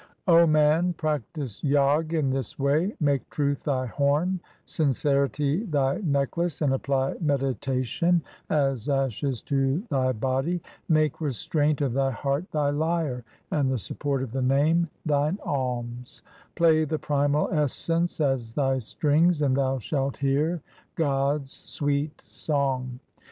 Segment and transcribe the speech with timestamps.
[0.27, 6.73] O man, practise Jog in this way:— Make truth thy horn, sincerity thy necklace, and
[6.73, 10.59] apply meditation as ashes to thy body;
[10.89, 16.23] Make restraint of thy heart thy lyre, and the support of the Name thine alms;
[16.55, 20.63] Play the primal essence as thy strings, and thou shalt hear
[20.95, 22.99] God's sweet song.